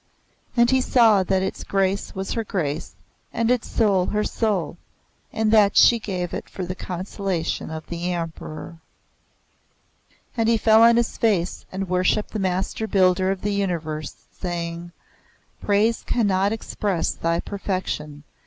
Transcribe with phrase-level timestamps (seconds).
[0.57, 2.95] And he saw that its grace was her grace,
[3.31, 4.77] and its soul her soul,
[5.31, 8.77] and that she gave it for the consolation of the Emperor.
[10.35, 14.91] And he fell on his face and worshipped the Master Builder of the Universe, saying,
[15.61, 18.23] "Praise cannot express thy Perfection.